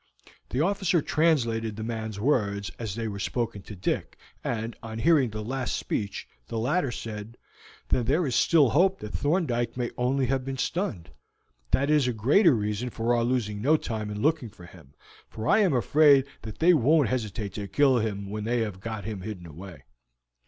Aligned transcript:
The 0.49 0.61
officer 0.61 0.99
translated 1.03 1.75
the 1.75 1.83
man's 1.83 2.19
words 2.19 2.71
as 2.79 2.95
they 2.95 3.07
were 3.07 3.19
spoken 3.19 3.61
to 3.61 3.75
Dick, 3.75 4.17
and 4.43 4.75
on 4.81 4.97
hearing 4.97 5.29
the 5.29 5.43
last 5.43 5.77
speech, 5.77 6.27
the 6.47 6.57
latter 6.57 6.91
said: 6.91 7.37
"Then 7.89 8.05
there 8.05 8.25
is 8.25 8.33
still 8.35 8.71
hope 8.71 8.97
that 9.01 9.13
Thorndyke 9.13 9.77
may 9.77 9.91
only 9.99 10.25
have 10.25 10.43
been 10.43 10.57
stunned; 10.57 11.11
that 11.69 11.91
is 11.91 12.07
a 12.07 12.13
greater 12.13 12.55
reason 12.55 12.89
for 12.89 13.13
our 13.13 13.23
losing 13.23 13.61
no 13.61 13.77
time 13.77 14.09
in 14.09 14.23
looking 14.23 14.49
for 14.49 14.65
him, 14.65 14.95
for 15.29 15.47
I 15.47 15.59
am 15.59 15.75
afraid 15.75 16.25
that 16.41 16.57
they 16.57 16.73
won't 16.73 17.09
hesitate 17.09 17.53
to 17.53 17.67
kill 17.67 17.99
him 17.99 18.27
when 18.27 18.43
they 18.43 18.61
have 18.61 18.79
got 18.79 19.05
him 19.05 19.21
hidden 19.21 19.45
away." 19.45 19.83